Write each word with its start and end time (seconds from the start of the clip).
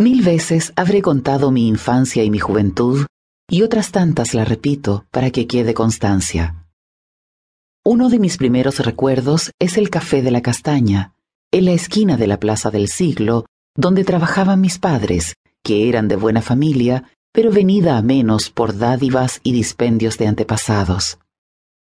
Mil 0.00 0.22
veces 0.22 0.72
habré 0.76 1.02
contado 1.02 1.50
mi 1.50 1.68
infancia 1.68 2.24
y 2.24 2.30
mi 2.30 2.38
juventud, 2.38 3.04
y 3.50 3.60
otras 3.60 3.92
tantas 3.92 4.32
la 4.32 4.46
repito 4.46 5.04
para 5.10 5.30
que 5.30 5.46
quede 5.46 5.74
constancia. 5.74 6.66
Uno 7.84 8.08
de 8.08 8.18
mis 8.18 8.38
primeros 8.38 8.78
recuerdos 8.78 9.50
es 9.58 9.76
el 9.76 9.90
Café 9.90 10.22
de 10.22 10.30
la 10.30 10.40
Castaña, 10.40 11.12
en 11.52 11.66
la 11.66 11.72
esquina 11.72 12.16
de 12.16 12.26
la 12.28 12.40
Plaza 12.40 12.70
del 12.70 12.88
Siglo, 12.88 13.44
donde 13.76 14.04
trabajaban 14.04 14.62
mis 14.62 14.78
padres, 14.78 15.34
que 15.62 15.90
eran 15.90 16.08
de 16.08 16.16
buena 16.16 16.40
familia, 16.40 17.04
pero 17.30 17.52
venida 17.52 17.98
a 17.98 18.02
menos 18.02 18.48
por 18.48 18.78
dádivas 18.78 19.40
y 19.42 19.52
dispendios 19.52 20.16
de 20.16 20.28
antepasados. 20.28 21.18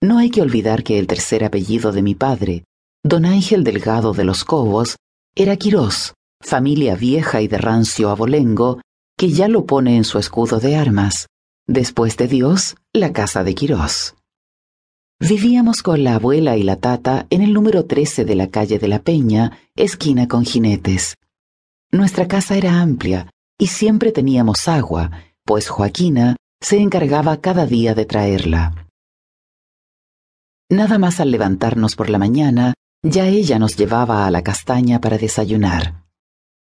No 0.00 0.16
hay 0.16 0.30
que 0.30 0.40
olvidar 0.40 0.84
que 0.84 0.98
el 0.98 1.06
tercer 1.06 1.44
apellido 1.44 1.92
de 1.92 2.00
mi 2.00 2.14
padre, 2.14 2.64
don 3.04 3.26
Ángel 3.26 3.62
Delgado 3.62 4.14
de 4.14 4.24
los 4.24 4.46
Cobos, 4.46 4.96
era 5.34 5.58
Quirós, 5.58 6.14
familia 6.40 6.94
vieja 6.96 7.42
y 7.42 7.48
de 7.48 7.58
rancio 7.58 8.10
abolengo, 8.10 8.80
que 9.16 9.30
ya 9.30 9.48
lo 9.48 9.66
pone 9.66 9.96
en 9.96 10.04
su 10.04 10.18
escudo 10.18 10.58
de 10.60 10.76
armas. 10.76 11.26
Después 11.66 12.16
de 12.16 12.26
Dios, 12.26 12.76
la 12.92 13.12
casa 13.12 13.44
de 13.44 13.54
Quirós. 13.54 14.14
Vivíamos 15.20 15.82
con 15.82 16.02
la 16.02 16.14
abuela 16.14 16.56
y 16.56 16.62
la 16.62 16.76
tata 16.76 17.26
en 17.28 17.42
el 17.42 17.52
número 17.52 17.84
13 17.84 18.24
de 18.24 18.34
la 18.34 18.48
calle 18.48 18.78
de 18.78 18.88
la 18.88 19.02
Peña, 19.02 19.58
esquina 19.76 20.26
con 20.26 20.44
jinetes. 20.44 21.16
Nuestra 21.92 22.26
casa 22.26 22.56
era 22.56 22.80
amplia 22.80 23.30
y 23.58 23.66
siempre 23.66 24.12
teníamos 24.12 24.66
agua, 24.66 25.10
pues 25.44 25.68
Joaquina 25.68 26.36
se 26.60 26.78
encargaba 26.78 27.36
cada 27.40 27.66
día 27.66 27.94
de 27.94 28.06
traerla. 28.06 28.86
Nada 30.70 30.98
más 30.98 31.20
al 31.20 31.30
levantarnos 31.30 31.96
por 31.96 32.08
la 32.08 32.18
mañana, 32.18 32.74
ya 33.02 33.26
ella 33.26 33.58
nos 33.58 33.76
llevaba 33.76 34.26
a 34.26 34.30
la 34.30 34.42
castaña 34.42 35.00
para 35.00 35.18
desayunar. 35.18 36.04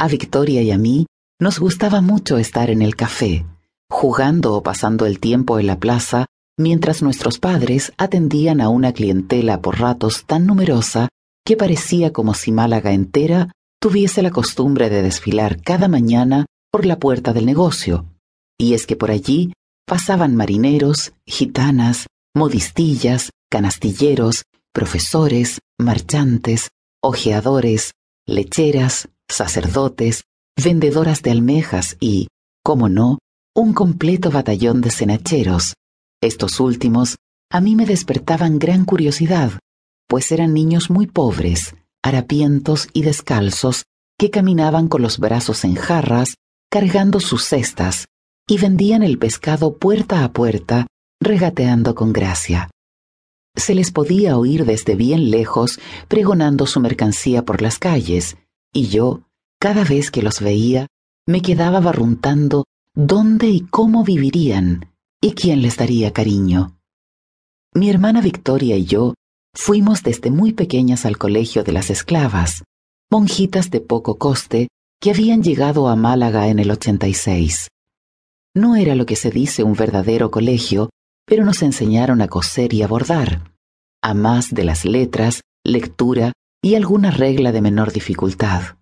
A 0.00 0.08
Victoria 0.08 0.62
y 0.62 0.70
a 0.70 0.78
mí 0.78 1.04
nos 1.38 1.58
gustaba 1.58 2.00
mucho 2.00 2.38
estar 2.38 2.70
en 2.70 2.80
el 2.80 2.96
café, 2.96 3.44
jugando 3.90 4.54
o 4.54 4.62
pasando 4.62 5.04
el 5.04 5.20
tiempo 5.20 5.58
en 5.58 5.66
la 5.66 5.78
plaza, 5.78 6.24
mientras 6.58 7.02
nuestros 7.02 7.38
padres 7.38 7.92
atendían 7.98 8.62
a 8.62 8.70
una 8.70 8.94
clientela 8.94 9.60
por 9.60 9.78
ratos 9.78 10.24
tan 10.24 10.46
numerosa 10.46 11.10
que 11.44 11.58
parecía 11.58 12.14
como 12.14 12.32
si 12.32 12.50
Málaga 12.50 12.92
entera 12.92 13.52
tuviese 13.78 14.22
la 14.22 14.30
costumbre 14.30 14.88
de 14.88 15.02
desfilar 15.02 15.60
cada 15.60 15.86
mañana 15.86 16.46
por 16.72 16.86
la 16.86 16.98
puerta 16.98 17.34
del 17.34 17.44
negocio, 17.44 18.06
y 18.58 18.72
es 18.72 18.86
que 18.86 18.96
por 18.96 19.10
allí 19.10 19.52
pasaban 19.86 20.34
marineros, 20.34 21.12
gitanas, 21.26 22.06
modistillas, 22.34 23.32
canastilleros, 23.50 24.44
profesores, 24.72 25.58
marchantes, 25.78 26.70
ojeadores, 27.02 27.92
lecheras, 28.26 29.10
sacerdotes, 29.32 30.24
vendedoras 30.62 31.22
de 31.22 31.30
almejas 31.30 31.96
y, 32.00 32.28
como 32.62 32.88
no, 32.88 33.18
un 33.54 33.72
completo 33.72 34.30
batallón 34.30 34.80
de 34.80 34.90
cenacheros. 34.90 35.74
Estos 36.22 36.60
últimos 36.60 37.16
a 37.50 37.60
mí 37.60 37.74
me 37.74 37.86
despertaban 37.86 38.58
gran 38.58 38.84
curiosidad, 38.84 39.52
pues 40.08 40.30
eran 40.30 40.54
niños 40.54 40.90
muy 40.90 41.06
pobres, 41.06 41.74
harapientos 42.02 42.88
y 42.92 43.02
descalzos, 43.02 43.84
que 44.18 44.30
caminaban 44.30 44.88
con 44.88 45.02
los 45.02 45.18
brazos 45.18 45.64
en 45.64 45.74
jarras, 45.74 46.34
cargando 46.70 47.20
sus 47.20 47.44
cestas, 47.44 48.06
y 48.48 48.58
vendían 48.58 49.02
el 49.02 49.18
pescado 49.18 49.78
puerta 49.78 50.24
a 50.24 50.32
puerta, 50.32 50.86
regateando 51.20 51.94
con 51.94 52.12
gracia. 52.12 52.70
Se 53.56 53.74
les 53.74 53.90
podía 53.90 54.36
oír 54.38 54.64
desde 54.64 54.94
bien 54.94 55.30
lejos 55.30 55.80
pregonando 56.06 56.66
su 56.66 56.80
mercancía 56.80 57.44
por 57.44 57.62
las 57.62 57.78
calles, 57.78 58.36
y 58.72 58.88
yo, 58.88 59.22
cada 59.60 59.84
vez 59.84 60.10
que 60.10 60.22
los 60.22 60.40
veía, 60.40 60.86
me 61.26 61.42
quedaba 61.42 61.80
barruntando 61.80 62.64
dónde 62.94 63.48
y 63.48 63.60
cómo 63.60 64.04
vivirían 64.04 64.90
y 65.20 65.32
quién 65.32 65.62
les 65.62 65.76
daría 65.76 66.12
cariño. 66.12 66.76
Mi 67.74 67.90
hermana 67.90 68.20
Victoria 68.20 68.76
y 68.76 68.84
yo 68.84 69.14
fuimos 69.54 70.02
desde 70.02 70.30
muy 70.30 70.52
pequeñas 70.52 71.04
al 71.04 71.18
colegio 71.18 71.62
de 71.62 71.72
las 71.72 71.90
esclavas, 71.90 72.64
monjitas 73.10 73.70
de 73.70 73.80
poco 73.80 74.18
coste 74.18 74.68
que 75.00 75.10
habían 75.10 75.42
llegado 75.42 75.88
a 75.88 75.96
Málaga 75.96 76.48
en 76.48 76.58
el 76.58 76.70
86. 76.70 77.68
No 78.54 78.76
era 78.76 78.94
lo 78.94 79.06
que 79.06 79.16
se 79.16 79.30
dice 79.30 79.62
un 79.62 79.74
verdadero 79.74 80.30
colegio, 80.30 80.90
pero 81.26 81.44
nos 81.44 81.62
enseñaron 81.62 82.20
a 82.22 82.28
coser 82.28 82.74
y 82.74 82.82
a 82.82 82.88
bordar, 82.88 83.52
a 84.02 84.14
más 84.14 84.50
de 84.50 84.64
las 84.64 84.84
letras, 84.84 85.42
lectura 85.64 86.32
y 86.62 86.74
alguna 86.74 87.10
regla 87.10 87.52
de 87.52 87.60
menor 87.60 87.92
dificultad. 87.92 88.76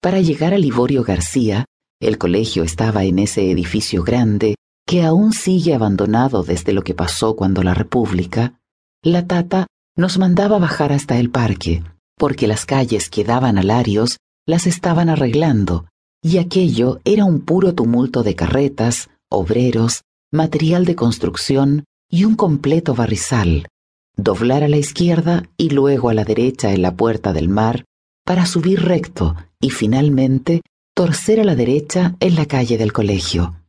Para 0.00 0.20
llegar 0.20 0.52
a 0.52 0.58
Liborio 0.58 1.02
García, 1.02 1.64
el 2.00 2.18
colegio 2.18 2.62
estaba 2.62 3.04
en 3.04 3.18
ese 3.18 3.50
edificio 3.50 4.02
grande 4.02 4.56
que 4.86 5.02
aún 5.02 5.32
sigue 5.32 5.74
abandonado 5.74 6.42
desde 6.42 6.72
lo 6.72 6.82
que 6.82 6.94
pasó 6.94 7.36
cuando 7.36 7.62
la 7.62 7.72
República, 7.72 8.60
la 9.02 9.26
tata 9.26 9.66
nos 9.96 10.18
mandaba 10.18 10.58
bajar 10.58 10.92
hasta 10.92 11.18
el 11.18 11.30
parque, 11.30 11.82
porque 12.18 12.46
las 12.46 12.66
calles 12.66 13.08
que 13.08 13.24
daban 13.24 13.58
a 13.58 13.62
Larios 13.62 14.18
las 14.46 14.66
estaban 14.66 15.08
arreglando, 15.08 15.86
y 16.22 16.38
aquello 16.38 17.00
era 17.04 17.24
un 17.24 17.40
puro 17.40 17.74
tumulto 17.74 18.22
de 18.22 18.34
carretas, 18.34 19.08
obreros, 19.30 20.02
material 20.32 20.84
de 20.84 20.96
construcción 20.96 21.84
y 22.10 22.24
un 22.24 22.34
completo 22.34 22.94
barrizal, 22.94 23.68
doblar 24.16 24.62
a 24.64 24.68
la 24.68 24.76
izquierda 24.76 25.44
y 25.56 25.70
luego 25.70 26.08
a 26.08 26.14
la 26.14 26.24
derecha 26.24 26.72
en 26.72 26.82
la 26.82 26.96
puerta 26.96 27.32
del 27.32 27.48
mar 27.48 27.84
para 28.24 28.46
subir 28.46 28.82
recto 28.82 29.36
y 29.60 29.70
finalmente 29.70 30.62
torcer 30.94 31.40
a 31.40 31.44
la 31.44 31.56
derecha 31.56 32.16
en 32.20 32.36
la 32.36 32.46
calle 32.46 32.78
del 32.78 32.92
colegio. 32.92 33.60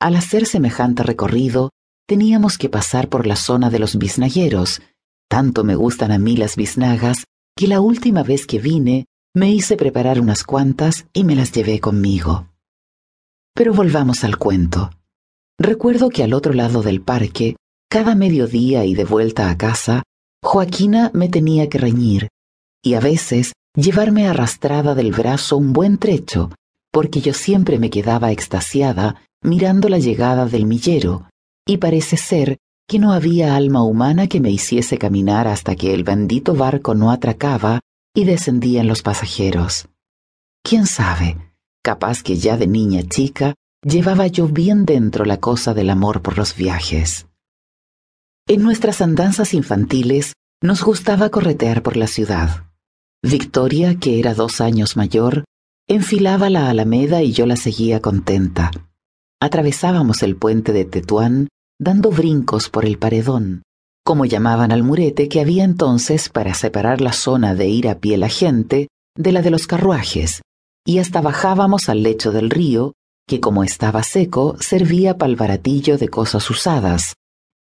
Al 0.00 0.16
hacer 0.16 0.46
semejante 0.46 1.04
recorrido, 1.04 1.70
teníamos 2.08 2.58
que 2.58 2.68
pasar 2.68 3.08
por 3.08 3.26
la 3.26 3.36
zona 3.36 3.70
de 3.70 3.78
los 3.78 3.96
biznagueros. 3.96 4.82
Tanto 5.28 5.64
me 5.64 5.76
gustan 5.76 6.10
a 6.10 6.18
mí 6.18 6.36
las 6.36 6.56
biznagas 6.56 7.24
que 7.56 7.68
la 7.68 7.80
última 7.80 8.22
vez 8.22 8.46
que 8.46 8.58
vine 8.58 9.06
me 9.34 9.50
hice 9.50 9.76
preparar 9.76 10.20
unas 10.20 10.44
cuantas 10.44 11.06
y 11.12 11.24
me 11.24 11.36
las 11.36 11.52
llevé 11.52 11.80
conmigo. 11.80 12.48
Pero 13.54 13.72
volvamos 13.72 14.24
al 14.24 14.36
cuento. 14.36 14.90
Recuerdo 15.58 16.08
que 16.08 16.24
al 16.24 16.32
otro 16.32 16.52
lado 16.52 16.82
del 16.82 17.00
parque, 17.00 17.56
cada 17.92 18.14
mediodía 18.14 18.86
y 18.86 18.94
de 18.94 19.04
vuelta 19.04 19.50
a 19.50 19.58
casa, 19.58 20.02
Joaquina 20.42 21.10
me 21.12 21.28
tenía 21.28 21.68
que 21.68 21.76
reñir, 21.76 22.28
y 22.82 22.94
a 22.94 23.00
veces 23.00 23.52
llevarme 23.76 24.26
arrastrada 24.26 24.94
del 24.94 25.12
brazo 25.12 25.58
un 25.58 25.74
buen 25.74 25.98
trecho, 25.98 26.50
porque 26.90 27.20
yo 27.20 27.34
siempre 27.34 27.78
me 27.78 27.90
quedaba 27.90 28.32
extasiada 28.32 29.20
mirando 29.44 29.90
la 29.90 29.98
llegada 29.98 30.46
del 30.46 30.64
millero, 30.64 31.28
y 31.66 31.76
parece 31.76 32.16
ser 32.16 32.56
que 32.88 32.98
no 32.98 33.12
había 33.12 33.56
alma 33.56 33.82
humana 33.82 34.26
que 34.26 34.40
me 34.40 34.50
hiciese 34.50 34.96
caminar 34.96 35.46
hasta 35.46 35.76
que 35.76 35.92
el 35.92 36.02
bendito 36.02 36.54
barco 36.54 36.94
no 36.94 37.10
atracaba 37.10 37.80
y 38.14 38.24
descendían 38.24 38.86
los 38.86 39.02
pasajeros. 39.02 39.90
¿Quién 40.62 40.86
sabe? 40.86 41.36
Capaz 41.82 42.22
que 42.22 42.36
ya 42.36 42.56
de 42.56 42.68
niña 42.68 43.02
chica 43.06 43.54
llevaba 43.82 44.28
yo 44.28 44.48
bien 44.48 44.86
dentro 44.86 45.26
la 45.26 45.36
cosa 45.36 45.74
del 45.74 45.90
amor 45.90 46.22
por 46.22 46.38
los 46.38 46.56
viajes. 46.56 47.26
En 48.48 48.62
nuestras 48.62 49.00
andanzas 49.00 49.54
infantiles 49.54 50.32
nos 50.60 50.82
gustaba 50.82 51.30
corretear 51.30 51.82
por 51.82 51.96
la 51.96 52.08
ciudad. 52.08 52.64
Victoria, 53.22 53.98
que 54.00 54.18
era 54.18 54.34
dos 54.34 54.60
años 54.60 54.96
mayor, 54.96 55.44
enfilaba 55.88 56.50
la 56.50 56.68
alameda 56.68 57.22
y 57.22 57.32
yo 57.32 57.46
la 57.46 57.54
seguía 57.54 58.02
contenta. 58.02 58.72
Atravesábamos 59.40 60.24
el 60.24 60.36
puente 60.36 60.72
de 60.72 60.84
Tetuán 60.84 61.48
dando 61.80 62.10
brincos 62.10 62.68
por 62.68 62.84
el 62.84 62.98
paredón, 62.98 63.62
como 64.04 64.24
llamaban 64.24 64.72
al 64.72 64.82
murete 64.82 65.28
que 65.28 65.40
había 65.40 65.62
entonces 65.62 66.28
para 66.28 66.54
separar 66.54 67.00
la 67.00 67.12
zona 67.12 67.54
de 67.54 67.68
ir 67.68 67.88
a 67.88 68.00
pie 68.00 68.18
la 68.18 68.28
gente 68.28 68.88
de 69.16 69.32
la 69.32 69.42
de 69.42 69.50
los 69.50 69.68
carruajes, 69.68 70.42
y 70.84 70.98
hasta 70.98 71.20
bajábamos 71.20 71.88
al 71.88 72.02
lecho 72.02 72.32
del 72.32 72.50
río 72.50 72.92
que 73.28 73.40
como 73.40 73.62
estaba 73.62 74.02
seco 74.02 74.56
servía 74.60 75.16
para 75.16 75.30
el 75.30 75.36
baratillo 75.36 75.96
de 75.96 76.08
cosas 76.08 76.50
usadas, 76.50 77.14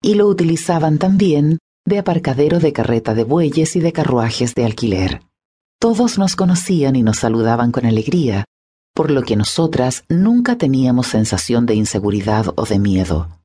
y 0.04 0.14
lo 0.14 0.28
utilizaban 0.28 1.00
también 1.00 1.58
de 1.86 1.98
aparcadero 1.98 2.60
de 2.60 2.74
carreta 2.74 3.16
de 3.16 3.24
bueyes 3.24 3.76
y 3.76 3.80
de 3.80 3.94
carruajes 3.94 4.54
de 4.54 4.66
alquiler. 4.66 5.22
Todos 5.80 6.20
nos 6.20 6.36
conocían 6.36 6.96
y 6.96 7.04
nos 7.04 7.18
saludaban 7.18 7.72
con 7.72 7.86
alegría, 7.86 8.46
por 8.94 9.10
lo 9.10 9.24
que 9.24 9.36
nosotras 9.36 10.04
nunca 10.10 10.58
teníamos 10.58 11.08
sensación 11.08 11.66
de 11.66 11.76
inseguridad 11.76 12.46
o 12.56 12.66
de 12.66 12.80
miedo. 12.80 13.43